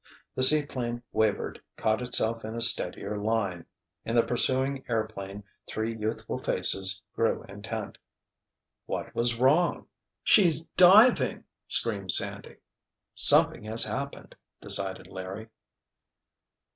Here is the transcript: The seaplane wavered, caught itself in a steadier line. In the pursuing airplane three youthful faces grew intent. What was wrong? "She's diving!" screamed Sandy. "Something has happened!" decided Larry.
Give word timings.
The 0.33 0.41
seaplane 0.41 1.03
wavered, 1.11 1.61
caught 1.77 2.01
itself 2.01 2.43
in 2.43 2.55
a 2.55 2.61
steadier 2.61 3.19
line. 3.19 3.67
In 4.03 4.15
the 4.15 4.23
pursuing 4.23 4.83
airplane 4.89 5.43
three 5.67 5.95
youthful 5.95 6.39
faces 6.39 7.03
grew 7.13 7.43
intent. 7.43 7.99
What 8.87 9.13
was 9.13 9.37
wrong? 9.39 9.85
"She's 10.23 10.65
diving!" 10.75 11.43
screamed 11.67 12.11
Sandy. 12.11 12.57
"Something 13.13 13.65
has 13.65 13.83
happened!" 13.83 14.35
decided 14.59 15.05
Larry. 15.05 15.49